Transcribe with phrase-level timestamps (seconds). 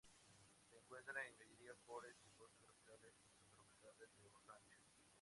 [0.67, 4.79] Se encuentra en gallery forest y Bosques tropicales y subtropicales de hoja ancha.